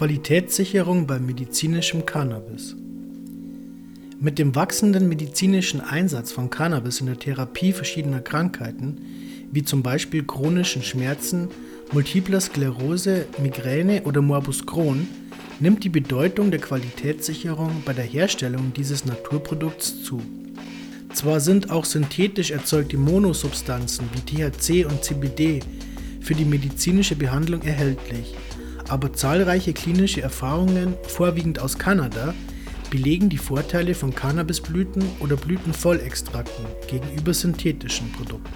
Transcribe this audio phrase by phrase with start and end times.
[0.00, 2.74] Qualitätssicherung bei medizinischem Cannabis.
[4.18, 8.96] Mit dem wachsenden medizinischen Einsatz von Cannabis in der Therapie verschiedener Krankheiten,
[9.52, 11.48] wie zum Beispiel chronischen Schmerzen,
[11.92, 15.06] multipler Sklerose, Migräne oder Morbus Crohn,
[15.58, 20.22] nimmt die Bedeutung der Qualitätssicherung bei der Herstellung dieses Naturprodukts zu.
[21.12, 25.60] Zwar sind auch synthetisch erzeugte Monosubstanzen wie THC und CBD
[26.22, 28.34] für die medizinische Behandlung erhältlich,
[28.90, 32.34] aber zahlreiche klinische Erfahrungen, vorwiegend aus Kanada,
[32.90, 38.50] belegen die Vorteile von Cannabisblüten oder Blütenvollextrakten gegenüber synthetischen Produkten.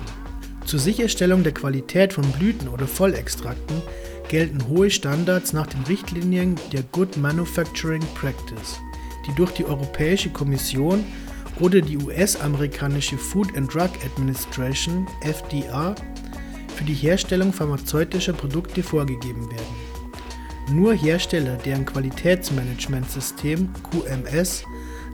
[0.66, 3.80] Zur Sicherstellung der Qualität von Blüten oder Vollextrakten
[4.28, 8.80] gelten hohe Standards nach den Richtlinien der Good Manufacturing Practice,
[9.26, 11.04] die durch die Europäische Kommission
[11.60, 15.94] oder die US-amerikanische Food and Drug Administration FDA
[16.74, 19.93] für die Herstellung pharmazeutischer Produkte vorgegeben werden.
[20.70, 24.64] Nur Hersteller, deren Qualitätsmanagementsystem QMS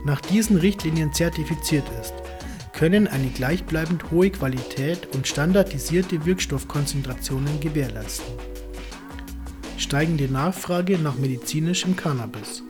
[0.05, 2.13] nach diesen Richtlinien zertifiziert ist,
[2.73, 8.33] können eine gleichbleibend hohe Qualität und standardisierte Wirkstoffkonzentrationen gewährleisten.
[9.77, 12.63] Steigende Nachfrage nach medizinischem Cannabis.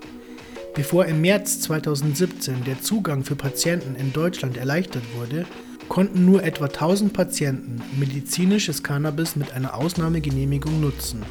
[0.74, 5.46] Bevor im März 2017 der Zugang für Patienten in Deutschland erleichtert wurde,
[5.88, 11.24] konnten nur etwa 1000 Patienten medizinisches Cannabis mit einer Ausnahmegenehmigung nutzen.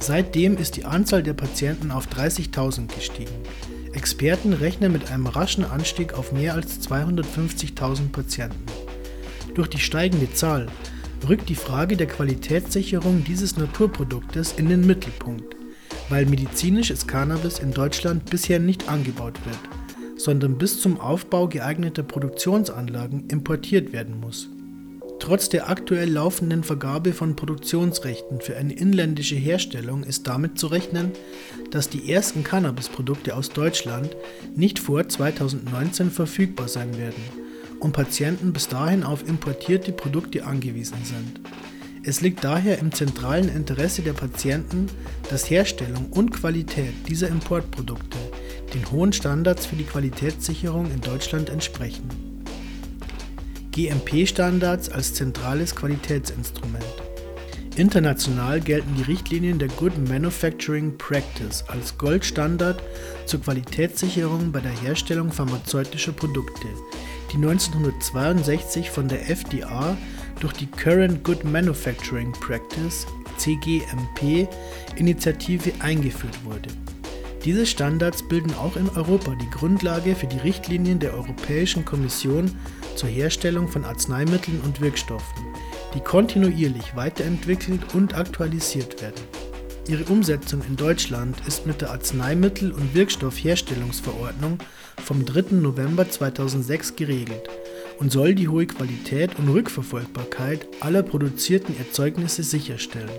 [0.00, 3.34] Seitdem ist die Anzahl der Patienten auf 30.000 gestiegen.
[3.92, 8.64] Experten rechnen mit einem raschen Anstieg auf mehr als 250.000 Patienten.
[9.54, 10.68] Durch die steigende Zahl
[11.28, 15.60] rückt die Frage der Qualitätssicherung dieses Naturproduktes in den Mittelpunkt
[16.10, 19.58] weil medizinisches Cannabis in Deutschland bisher nicht angebaut wird,
[20.18, 24.48] sondern bis zum Aufbau geeigneter Produktionsanlagen importiert werden muss.
[25.20, 31.12] Trotz der aktuell laufenden Vergabe von Produktionsrechten für eine inländische Herstellung ist damit zu rechnen,
[31.70, 34.16] dass die ersten Cannabisprodukte aus Deutschland
[34.56, 37.22] nicht vor 2019 verfügbar sein werden
[37.80, 41.40] und Patienten bis dahin auf importierte Produkte angewiesen sind.
[42.02, 44.86] Es liegt daher im zentralen Interesse der Patienten,
[45.28, 48.16] dass Herstellung und Qualität dieser Importprodukte
[48.72, 52.29] den hohen Standards für die Qualitätssicherung in Deutschland entsprechen.
[53.80, 56.84] GMP-Standards als zentrales Qualitätsinstrument.
[57.76, 62.82] International gelten die Richtlinien der Good Manufacturing Practice als Goldstandard
[63.24, 66.66] zur Qualitätssicherung bei der Herstellung pharmazeutischer Produkte,
[67.32, 69.96] die 1962 von der FDA
[70.40, 73.06] durch die Current Good Manufacturing Practice
[73.38, 74.46] CGMP
[74.96, 76.68] Initiative eingeführt wurde.
[77.46, 82.50] Diese Standards bilden auch in Europa die Grundlage für die Richtlinien der Europäischen Kommission
[82.96, 85.44] zur Herstellung von Arzneimitteln und Wirkstoffen,
[85.94, 89.22] die kontinuierlich weiterentwickelt und aktualisiert werden.
[89.88, 94.58] Ihre Umsetzung in Deutschland ist mit der Arzneimittel- und Wirkstoffherstellungsverordnung
[95.02, 95.56] vom 3.
[95.56, 97.48] November 2006 geregelt
[97.98, 103.10] und soll die hohe Qualität und Rückverfolgbarkeit aller produzierten Erzeugnisse sicherstellen.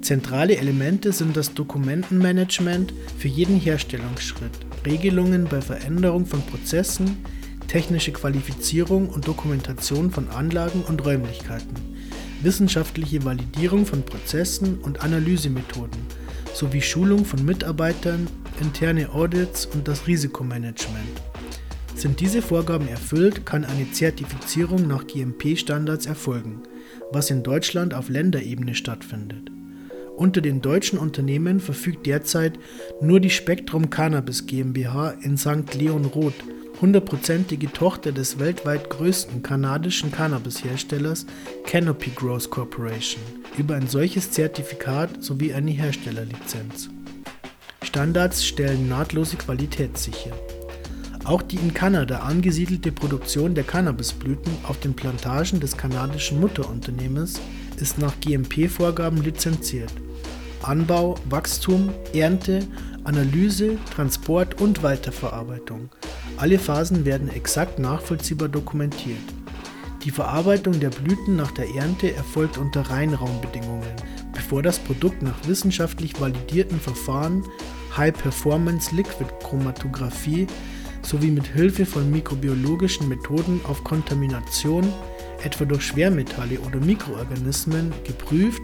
[0.00, 4.52] Zentrale Elemente sind das Dokumentenmanagement für jeden Herstellungsschritt,
[4.84, 7.24] Regelungen bei Veränderung von Prozessen,
[7.68, 11.74] technische Qualifizierung und Dokumentation von Anlagen und Räumlichkeiten,
[12.42, 16.00] wissenschaftliche Validierung von Prozessen und Analysemethoden
[16.54, 18.28] sowie Schulung von Mitarbeitern,
[18.60, 21.22] interne Audits und das Risikomanagement.
[21.94, 26.62] Sind diese Vorgaben erfüllt, kann eine Zertifizierung nach GMP-Standards erfolgen,
[27.12, 29.50] was in Deutschland auf Länderebene stattfindet.
[30.16, 32.58] Unter den deutschen Unternehmen verfügt derzeit
[33.00, 35.74] nur die Spektrum Cannabis GmbH in St.
[35.74, 36.34] Leon Roth,
[36.80, 41.26] hundertprozentige Tochter des weltweit größten kanadischen Cannabisherstellers
[41.64, 43.22] Canopy Growth Corporation,
[43.56, 46.90] über ein solches Zertifikat sowie eine Herstellerlizenz.
[47.82, 50.32] Standards stellen nahtlose Qualität sicher.
[51.24, 57.40] Auch die in Kanada angesiedelte Produktion der Cannabisblüten auf den Plantagen des kanadischen Mutterunternehmens
[57.80, 59.92] ist nach GMP-Vorgaben lizenziert.
[60.62, 62.66] Anbau, Wachstum, Ernte,
[63.04, 65.90] Analyse, Transport und Weiterverarbeitung.
[66.36, 69.18] Alle Phasen werden exakt nachvollziehbar dokumentiert.
[70.04, 73.94] Die Verarbeitung der Blüten nach der Ernte erfolgt unter Reinraumbedingungen,
[74.34, 77.44] bevor das Produkt nach wissenschaftlich validierten Verfahren
[77.96, 80.46] High Performance Liquid Chromatographie
[81.02, 84.92] sowie mit Hilfe von mikrobiologischen Methoden auf Kontamination,
[85.42, 88.62] etwa durch Schwermetalle oder Mikroorganismen, geprüft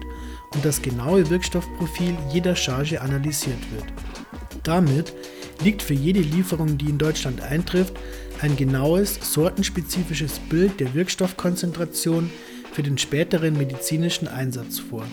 [0.53, 3.85] und das genaue Wirkstoffprofil jeder Charge analysiert wird.
[4.63, 5.13] Damit
[5.63, 7.93] liegt für jede Lieferung, die in Deutschland eintrifft,
[8.41, 12.29] ein genaues, sortenspezifisches Bild der Wirkstoffkonzentration
[12.71, 15.05] für den späteren medizinischen Einsatz vor.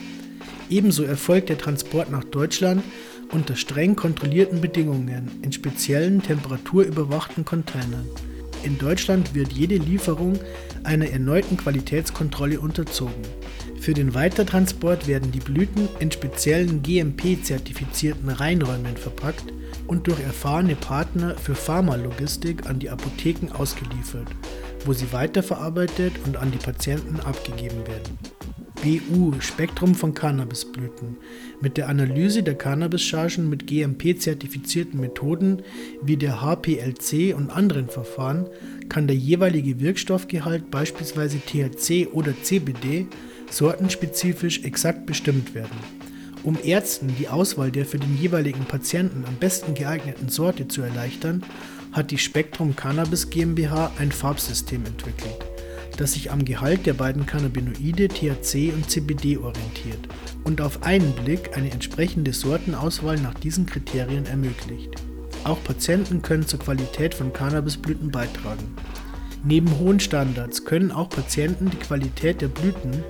[0.70, 2.82] Ebenso erfolgt der Transport nach Deutschland
[3.32, 8.06] unter streng kontrollierten Bedingungen in speziellen temperaturüberwachten Containern.
[8.62, 10.38] In Deutschland wird jede Lieferung
[10.84, 13.22] einer erneuten Qualitätskontrolle unterzogen.
[13.80, 19.52] Für den Weitertransport werden die Blüten in speziellen GMP-zertifizierten Reinräumen verpackt
[19.86, 24.28] und durch erfahrene Partner für Pharmalogistik an die Apotheken ausgeliefert,
[24.84, 28.37] wo sie weiterverarbeitet und an die Patienten abgegeben werden.
[28.82, 31.16] BU Spektrum von Cannabisblüten.
[31.60, 35.62] Mit der Analyse der Cannabischargen mit GMP-zertifizierten Methoden
[36.02, 38.46] wie der HPLC und anderen Verfahren
[38.88, 43.06] kann der jeweilige Wirkstoffgehalt, beispielsweise THC oder CBD,
[43.50, 45.78] sortenspezifisch exakt bestimmt werden.
[46.44, 51.42] Um Ärzten die Auswahl der für den jeweiligen Patienten am besten geeigneten Sorte zu erleichtern,
[51.90, 55.57] hat die Spektrum Cannabis GmbH ein Farbsystem entwickelt
[55.98, 60.08] das sich am Gehalt der beiden Cannabinoide THC und CBD orientiert
[60.44, 64.94] und auf einen Blick eine entsprechende Sortenauswahl nach diesen Kriterien ermöglicht.
[65.44, 68.74] Auch Patienten können zur Qualität von Cannabisblüten beitragen.
[69.44, 73.02] Neben hohen Standards können auch Patienten die Qualität der Blüten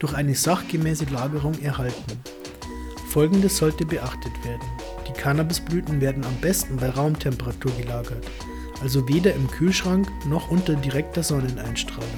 [0.00, 2.20] durch eine sachgemäße Lagerung erhalten.
[3.08, 4.66] Folgendes sollte beachtet werden.
[5.08, 8.26] Die Cannabisblüten werden am besten bei Raumtemperatur gelagert
[8.82, 12.10] also weder im Kühlschrank noch unter direkter Sonneneinstrahlung.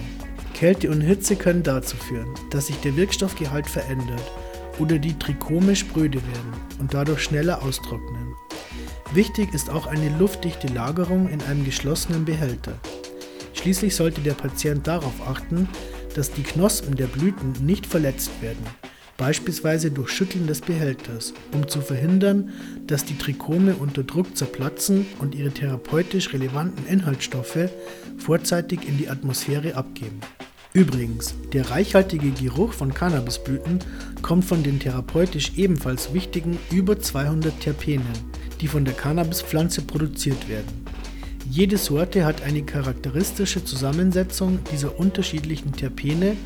[0.55, 4.22] Kälte und Hitze können dazu führen, dass sich der Wirkstoffgehalt verändert
[4.78, 8.34] oder die Trichome spröde werden und dadurch schneller austrocknen.
[9.12, 12.78] Wichtig ist auch eine luftdichte Lagerung in einem geschlossenen Behälter.
[13.52, 15.69] Schließlich sollte der Patient darauf achten,
[16.14, 18.64] dass die Knospen der Blüten nicht verletzt werden
[19.16, 22.50] beispielsweise durch Schütteln des Behälters, um zu verhindern,
[22.87, 27.70] dass die Trichome unter Druck zerplatzen und ihre therapeutisch relevanten Inhaltsstoffe
[28.19, 30.20] vorzeitig in die Atmosphäre abgeben.
[30.72, 33.78] Übrigens, der reichhaltige Geruch von Cannabisblüten
[34.22, 38.06] kommt von den therapeutisch ebenfalls wichtigen über 200 Terpenen,
[38.61, 40.84] die von der Cannabispflanze produziert werden.
[41.49, 46.37] Jede Sorte hat eine charakteristische Zusammensetzung dieser unterschiedlichen Terpene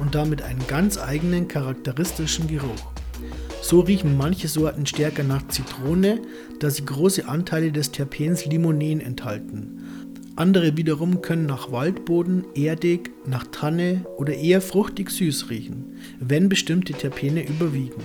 [0.00, 2.92] und damit einen ganz eigenen charakteristischen Geruch.
[3.62, 6.20] So riechen manche Sorten stärker nach Zitrone,
[6.58, 9.80] da sie große Anteile des Terpens Limonen enthalten.
[10.36, 16.94] Andere wiederum können nach Waldboden, erdig, nach Tanne oder eher fruchtig süß riechen, wenn bestimmte
[16.94, 18.02] Terpene überwiegen.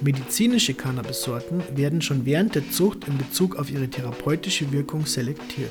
[0.00, 5.70] Medizinische Cannabissorten werden schon während der Zucht in Bezug auf ihre therapeutische Wirkung selektiert.